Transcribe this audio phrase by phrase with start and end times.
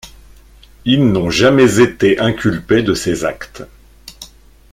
[0.83, 3.61] Ils n'ont jamais été inculpés de ces actes.